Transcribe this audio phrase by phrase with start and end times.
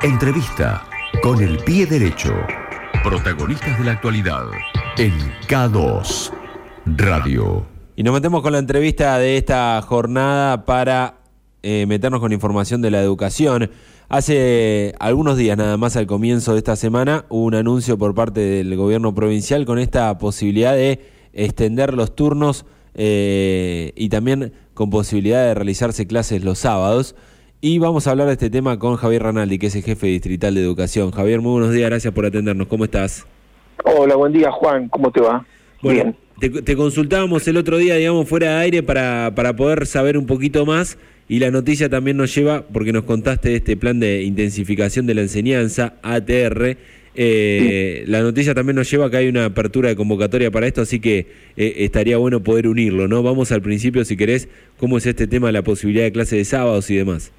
[0.00, 0.86] Entrevista
[1.24, 2.32] con el pie derecho.
[3.02, 4.44] Protagonistas de la actualidad
[4.96, 5.12] en
[5.48, 6.32] K2
[6.96, 7.66] Radio.
[7.96, 11.18] Y nos metemos con la entrevista de esta jornada para
[11.64, 13.72] eh, meternos con información de la educación.
[14.08, 18.38] Hace algunos días, nada más al comienzo de esta semana, hubo un anuncio por parte
[18.38, 21.00] del gobierno provincial con esta posibilidad de
[21.32, 27.16] extender los turnos eh, y también con posibilidad de realizarse clases los sábados.
[27.60, 30.54] Y vamos a hablar de este tema con Javier Ranaldi, que es el jefe distrital
[30.54, 31.10] de educación.
[31.10, 32.68] Javier, muy buenos días, gracias por atendernos.
[32.68, 33.26] ¿Cómo estás?
[33.84, 34.88] Hola, buen día, Juan.
[34.88, 35.44] ¿Cómo te va?
[35.82, 36.14] Bien.
[36.38, 40.64] Te, consultábamos el otro día, digamos, fuera de aire para, para poder saber un poquito
[40.66, 45.06] más y la noticia también nos lleva, porque nos contaste de este plan de intensificación
[45.06, 46.76] de la enseñanza, ATR,
[47.20, 50.82] eh, La noticia también nos lleva a que hay una apertura de convocatoria para esto,
[50.82, 53.24] así que eh, estaría bueno poder unirlo, ¿no?
[53.24, 56.44] Vamos al principio, si querés, cómo es este tema de la posibilidad de clase de
[56.44, 57.32] sábados y demás.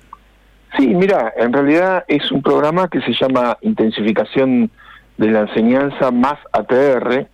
[0.77, 4.69] Sí, mira, en realidad es un programa que se llama Intensificación
[5.17, 7.27] de la Enseñanza más ATR,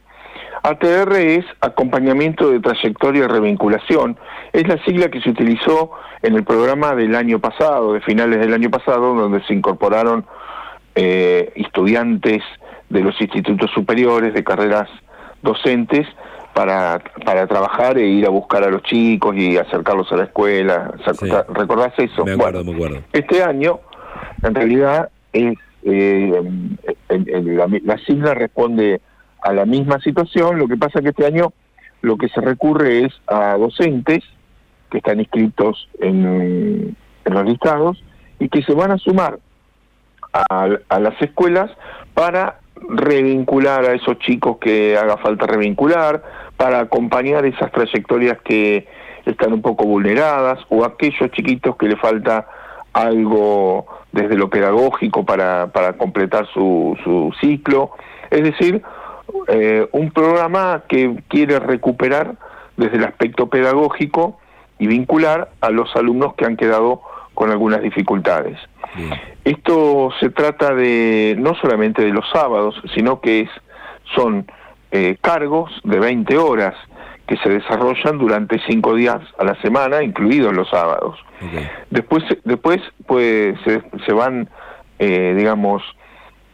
[0.65, 4.17] ATR es acompañamiento de trayectoria y revinculación.
[4.51, 5.91] Es la sigla que se utilizó
[6.23, 10.25] en el programa del año pasado, de finales del año pasado, donde se incorporaron
[10.95, 12.41] eh, estudiantes
[12.89, 14.89] de los institutos superiores, de carreras
[15.43, 16.07] docentes,
[16.55, 20.93] para, para trabajar e ir a buscar a los chicos y acercarlos a la escuela.
[21.49, 22.23] ¿Recordás eso?
[22.23, 23.03] Me acuerdo, me acuerdo.
[23.11, 23.81] Este año,
[24.41, 26.31] en realidad, es eh,
[27.09, 29.01] la, la sigla responde
[29.43, 31.51] a la misma situación, lo que pasa que este año
[32.01, 34.23] lo que se recurre es a docentes
[34.89, 36.95] que están inscritos en,
[37.25, 38.01] los listados
[38.39, 39.39] y que se van a sumar
[40.31, 41.69] a, a, las escuelas
[42.13, 46.21] para revincular a esos chicos que haga falta revincular,
[46.57, 48.87] para acompañar esas trayectorias que
[49.25, 52.47] están un poco vulneradas o aquellos chiquitos que le falta
[52.93, 57.91] algo desde lo pedagógico para, para completar su, su ciclo.
[58.29, 58.81] Es decir,
[59.47, 62.35] eh, un programa que quiere recuperar
[62.77, 64.39] desde el aspecto pedagógico
[64.79, 67.01] y vincular a los alumnos que han quedado
[67.35, 68.57] con algunas dificultades.
[69.43, 73.49] Esto se trata de no solamente de los sábados, sino que es,
[74.15, 74.47] son
[74.91, 76.73] eh, cargos de 20 horas
[77.27, 81.19] que se desarrollan durante cinco días a la semana, incluidos los sábados.
[81.89, 84.49] Después, después pues, se, se van,
[84.99, 85.83] eh, digamos,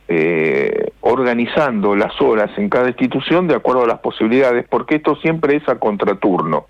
[0.07, 5.55] eh, organizando las horas en cada institución de acuerdo a las posibilidades, porque esto siempre
[5.55, 6.65] es a contraturno.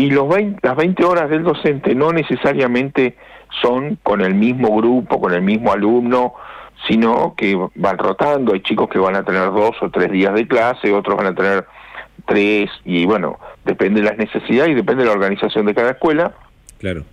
[0.00, 0.28] Y los
[0.62, 3.16] las 20 horas del docente no necesariamente
[3.60, 6.34] son con el mismo grupo, con el mismo alumno,
[6.88, 8.54] sino que van rotando.
[8.54, 11.34] Hay chicos que van a tener dos o tres días de clase, otros van a
[11.34, 11.66] tener
[12.26, 16.32] tres, y bueno, depende de las necesidades y depende de la organización de cada escuela.
[16.78, 17.04] Claro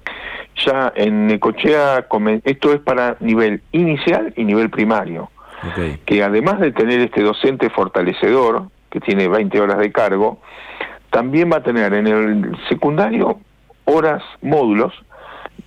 [0.66, 2.08] ya en Necochea,
[2.44, 5.30] esto es para nivel inicial y nivel primario,
[6.06, 10.40] que además de tener este docente fortalecedor, que tiene 20 horas de cargo,
[11.10, 13.40] también va a tener en el secundario
[13.86, 14.94] horas, módulos,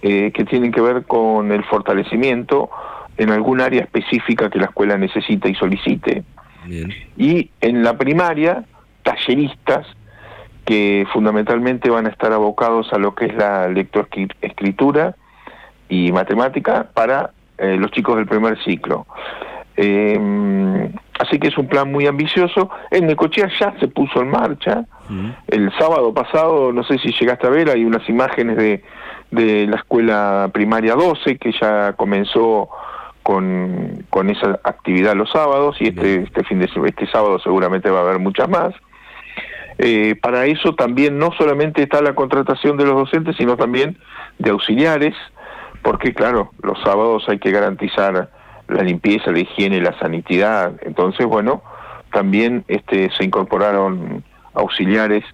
[0.03, 2.71] eh, que tienen que ver con el fortalecimiento
[3.17, 6.25] en algún área específica que la escuela necesita y solicite.
[7.17, 8.65] Y en la primaria,
[9.03, 9.87] talleristas
[10.65, 15.17] que fundamentalmente van a estar abocados a lo que es la lectoescritura
[15.89, 19.07] y matemática para eh, los chicos del primer ciclo.
[19.77, 22.71] Em, así que es un plan muy ambicioso.
[22.91, 24.85] En Necochea ya se puso en marcha.
[25.49, 28.83] El sábado pasado, no sé si llegaste a ver, hay unas imágenes de,
[29.31, 32.69] de la escuela primaria 12 que ya comenzó
[33.23, 37.99] con, con esa actividad los sábados y este, este fin de este sábado seguramente va
[37.99, 38.73] a haber muchas más.
[39.79, 43.99] Eh, para eso también no solamente está la contratación de los docentes, sino también
[44.39, 45.15] de auxiliares,
[45.83, 48.31] porque claro, los sábados hay que garantizar
[48.71, 50.73] la limpieza, la higiene, la sanidad.
[50.83, 51.63] Entonces, bueno,
[52.13, 55.25] también este, se incorporaron auxiliares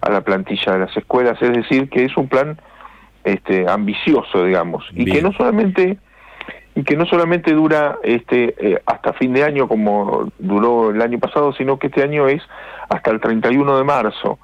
[0.00, 2.58] a la plantilla de las escuelas, es decir, que es un plan
[3.24, 5.98] este, ambicioso, digamos, y que no solamente
[6.76, 11.18] y que no solamente dura este eh, hasta fin de año como duró el año
[11.18, 12.42] pasado, sino que este año es
[12.90, 14.38] hasta el 31 de marzo.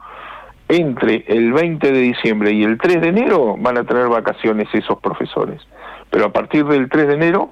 [0.67, 4.99] Entre el 20 de diciembre y el 3 de enero van a tener vacaciones esos
[5.01, 5.61] profesores,
[6.09, 7.51] pero a partir del 3 de enero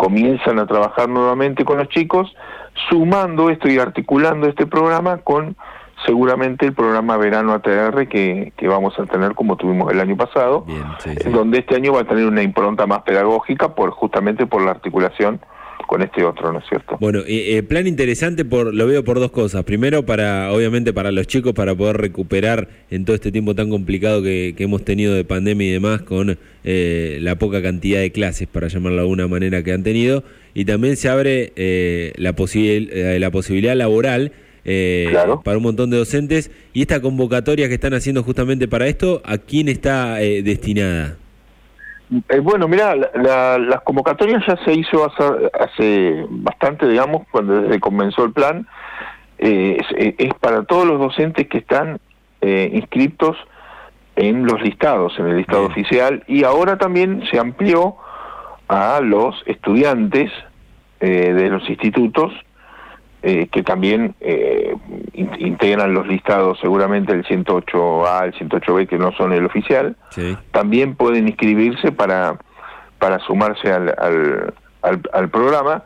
[0.00, 2.34] comienzan a trabajar nuevamente con los chicos,
[2.88, 5.56] sumando esto y articulando este programa con
[6.06, 10.64] seguramente el programa Verano ATR que, que vamos a tener como tuvimos el año pasado,
[11.30, 15.38] donde este año va a tener una impronta más pedagógica por justamente por la articulación
[15.90, 16.96] con este otro, ¿no es cierto?
[17.00, 19.64] Bueno, eh, plan interesante por lo veo por dos cosas.
[19.64, 24.22] Primero, para obviamente para los chicos para poder recuperar en todo este tiempo tan complicado
[24.22, 28.68] que, hemos tenido de pandemia y demás con eh, la poca cantidad de clases, para
[28.68, 30.22] llamarlo de alguna manera, que han tenido.
[30.54, 32.34] Y también se abre eh, la,
[33.18, 34.30] la posibilidad laboral.
[35.42, 39.38] para un montón de docentes y esta convocatoria que están haciendo justamente para esto, ¿a
[39.38, 41.19] quién está destinada?
[42.28, 48.24] Eh, bueno, mira, la, las convocatorias ya se hizo hace, bastante, digamos, cuando se comenzó
[48.24, 48.66] el plan.
[49.38, 52.00] Eh, eh, es, para todos los docentes que están
[52.42, 53.36] inscritos
[54.16, 57.96] en los listados, en el listado oficial, y ahora también se amplió
[58.66, 60.32] a los estudiantes
[61.00, 62.32] de los institutos
[63.22, 64.74] eh, que también eh,
[65.12, 69.94] integran los listados seguramente el 108A, el 108B, que no son el oficial,
[70.52, 72.38] también pueden inscribirse para,
[72.98, 73.94] para sumarse al,
[74.80, 75.82] al, al, programa.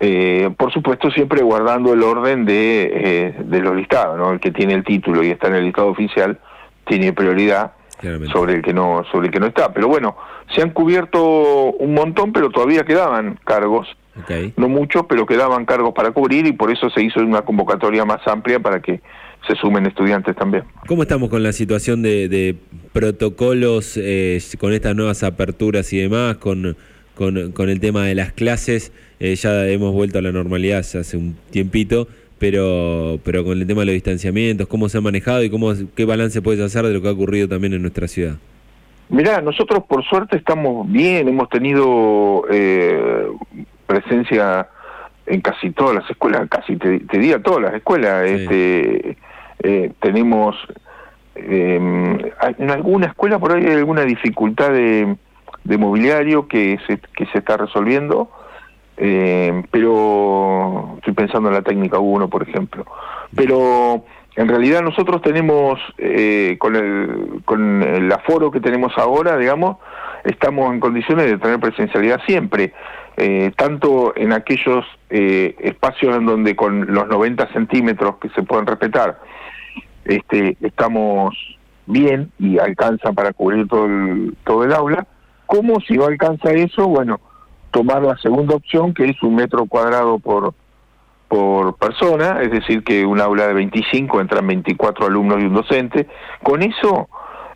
[0.00, 4.32] Eh, por supuesto, siempre guardando el orden de, de los listados, ¿no?
[4.32, 6.38] El que tiene el título y está en el listado oficial
[6.86, 7.72] tiene prioridad
[8.32, 9.72] sobre el que no sobre el que no está.
[9.74, 10.16] Pero bueno,
[10.54, 11.22] se han cubierto
[11.72, 13.86] un montón, pero todavía quedaban cargos
[14.56, 18.26] no mucho, pero quedaban cargos para cubrir y por eso se hizo una convocatoria más
[18.26, 19.00] amplia para que
[19.46, 20.64] se sumen estudiantes también.
[20.86, 22.56] ¿Cómo estamos con la situación de,
[22.92, 26.76] protocolos, eh, con estas nuevas aperturas y demás, con,
[27.14, 28.92] con, el tema de las clases?
[29.18, 32.08] Eh, ya hemos vuelto a la normalidad hace un tiempito,
[32.38, 36.04] pero, pero con el tema de los distanciamientos, ¿cómo se ha manejado y cómo, qué
[36.04, 38.36] balance puedes hacer de lo que ha ocurrido también en nuestra ciudad?
[39.10, 43.26] Mirá, nosotros por suerte estamos bien, hemos tenido eh,
[43.90, 44.68] presencia
[45.26, 48.24] en casi todas las escuelas, casi te, diría todas las escuelas.
[48.24, 49.16] Este,
[49.62, 50.56] eh, tenemos
[51.34, 52.18] em,
[52.58, 55.16] en alguna escuela por ahí hay alguna dificultad de,
[55.64, 58.30] mobiliario que se, que se está resolviendo,
[58.96, 62.86] em, pero estoy pensando en la técnica 1, por ejemplo.
[63.34, 64.04] Pero
[64.36, 69.76] en realidad nosotros tenemos, eh, con, el, con el aforo que tenemos ahora, digamos,
[70.24, 72.72] estamos en condiciones de tener presencialidad siempre.
[73.22, 78.64] Eh, tanto en aquellos eh, espacios en donde con los 90 centímetros que se pueden
[78.64, 79.20] respetar
[80.06, 81.36] este, estamos
[81.84, 85.06] bien y alcanza para cubrir todo el, todo el aula,
[85.44, 87.20] como si no alcanza eso, bueno,
[87.72, 90.54] tomar la segunda opción que es un metro cuadrado por,
[91.28, 96.08] por persona, es decir, que un aula de 25 entran 24 alumnos y un docente.
[96.42, 97.10] Con eso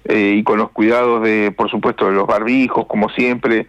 [0.04, 3.66] eh, y con los cuidados de, por supuesto, de los barbijos, como siempre,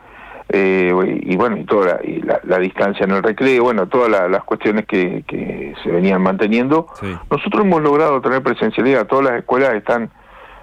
[0.49, 0.93] eh,
[1.23, 1.99] y bueno, y toda
[2.43, 6.87] la, distancia en el recreo, bueno, todas las cuestiones que, que, se venían manteniendo,
[7.31, 10.11] nosotros hemos logrado tener presencialidad, todas las escuelas están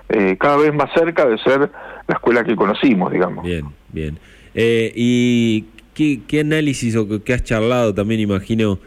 [0.08, 1.70] eh, cada vez más cerca de ser
[2.06, 3.44] la escuela que conocimos, digamos.
[3.44, 4.19] Bien, bien.
[4.55, 8.78] Eh, ¿Y qué, qué, análisis o qué has charlado también, imagino,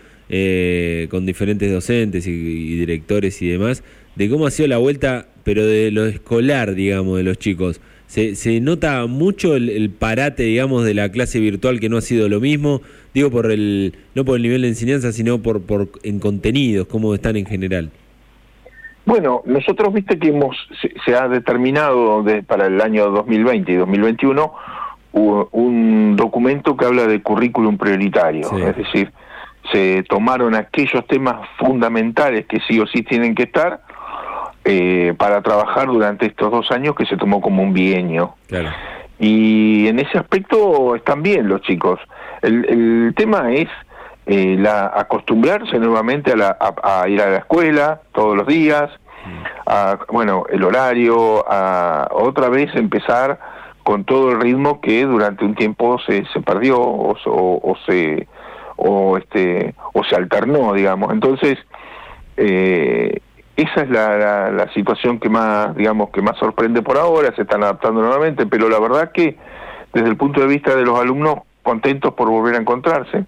[1.09, 3.83] con diferentes docentes y directores y demás,
[4.15, 7.81] de cómo ha sido la vuelta, pero de lo escolar, digamos, de los chicos?
[8.07, 12.29] Se, se nota mucho el, parate, digamos, de la clase virtual que no ha sido
[12.29, 12.81] lo mismo,
[13.13, 17.13] digo por el no por el nivel de enseñanza, sino por, por en contenidos, cómo
[17.13, 17.91] están en general.
[19.05, 20.57] Bueno, nosotros viste que hemos
[21.05, 24.53] se, ha determinado de, para el año 2020 y 2021
[25.13, 29.13] un documento que habla de currículum prioritario, es decir,
[29.71, 33.81] se tomaron aquellos temas fundamentales que sí o sí tienen que estar
[34.67, 38.33] eh, para trabajar durante estos dos años que se tomó como un bienio.
[39.19, 41.99] Y en ese aspecto están bien los chicos.
[42.41, 43.69] El, tema es
[44.25, 48.89] eh, la, acostumbrarse nuevamente a, ir a la escuela todos los días,
[49.25, 49.43] mm.
[49.67, 53.37] a, bueno, el horario, a otra vez empezar
[53.83, 58.27] con todo el ritmo que durante un tiempo se, se perdió o, o, se
[58.77, 61.59] o este o se alternó digamos entonces
[62.35, 63.21] eh,
[63.55, 67.63] esa es la, la, situación que más, digamos, que más sorprende por ahora, se están
[67.63, 69.37] adaptando nuevamente, pero la verdad que
[69.93, 73.25] desde el punto de vista de los alumnos, contentos por volver a encontrarse,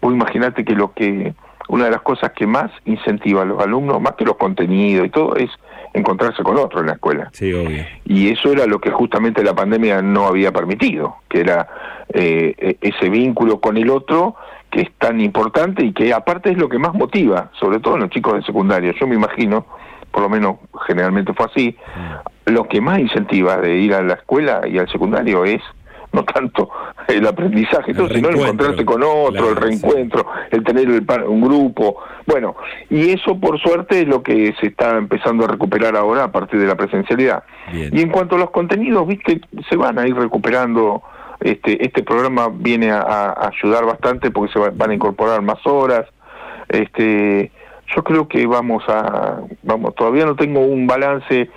[0.00, 1.32] pues imagínate que lo que,
[1.68, 5.10] una de las cosas que más incentiva a los alumnos, más que los contenidos y
[5.10, 5.50] todo, es
[5.94, 7.30] encontrarse con otro en la escuela.
[7.32, 7.84] Sí, obvio.
[8.04, 11.68] Y eso era lo que justamente la pandemia no había permitido, que era
[12.12, 14.36] eh, e, ese vínculo con el otro
[14.72, 18.00] que es tan importante y que aparte es lo que más motiva, sobre todo en
[18.00, 18.94] los chicos de secundaria.
[18.98, 19.66] Yo me imagino,
[20.10, 21.76] por lo menos generalmente fue así,
[22.46, 25.60] lo que más incentiva de ir a la escuela y al secundario es
[26.12, 26.70] no tanto
[27.08, 30.88] el aprendizaje, sino el encontrarse con otro, el reencuentro, el tener
[31.26, 31.96] un grupo.
[32.26, 32.56] Bueno,
[32.88, 36.60] y eso por suerte es lo que se está empezando a recuperar ahora a partir
[36.60, 37.44] de la presencialidad.
[37.72, 41.02] Y en cuanto a los contenidos, viste, se van a ir recuperando
[41.44, 46.06] este, este programa viene a, ayudar bastante porque se van a incorporar más horas.
[46.68, 47.50] Este,
[47.94, 51.50] yo creo que vamos a, vamos, todavía no tengo un balance,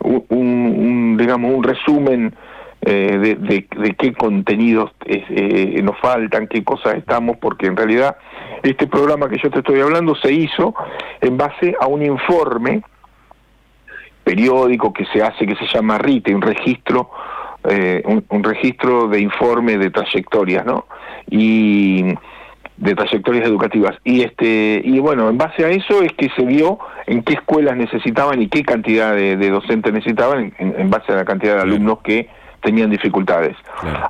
[0.00, 2.34] un, digamos, un resumen
[2.82, 8.16] eh, de, de, qué contenidos eh, nos faltan, qué cosas estamos, porque en realidad
[8.62, 10.74] este programa que yo te estoy hablando se hizo
[11.20, 12.82] en base a un informe
[14.24, 17.10] periódico que se hace que se llama RITE, un registro
[17.68, 20.86] eh, un, registro de informe de trayectorias, ¿no?
[21.28, 22.14] Y
[22.76, 23.96] de trayectorias educativas.
[24.04, 27.76] Y este y bueno, en base a eso es que se vio en qué escuelas
[27.76, 32.28] necesitaban y qué cantidad de, docentes necesitaban en, base a la cantidad de alumnos que
[32.62, 33.56] tenían dificultades.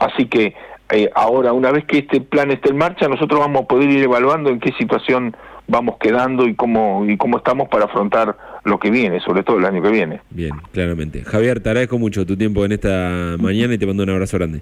[0.00, 0.54] Así que
[0.90, 4.02] eh, ahora, una vez que este plan esté en marcha, nosotros vamos a poder ir
[4.02, 5.36] evaluando en qué situación
[5.68, 9.64] vamos quedando y cómo, y cómo estamos para afrontar lo que viene, sobre todo el
[9.64, 10.20] año que viene.
[10.30, 11.22] Bien, claramente.
[11.24, 14.60] Javier, te agradezco mucho tu tiempo en esta mañana y te mando un abrazo grande.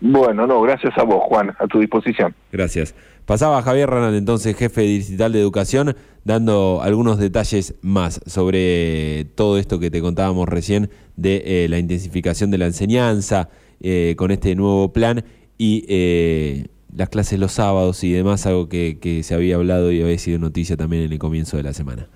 [0.00, 2.34] Bueno, no, gracias a vos, Juan, a tu disposición.
[2.52, 2.94] Gracias.
[3.26, 9.78] Pasaba Javier Ranal, entonces jefe digital de educación, dando algunos detalles más sobre todo esto
[9.78, 13.50] que te contábamos recién de eh, la intensificación de la enseñanza
[13.80, 15.24] eh, con este nuevo plan
[15.58, 20.02] y eh, las clases los sábados y demás, algo que, que se había hablado y
[20.02, 22.08] había sido noticia también en el comienzo de la semana.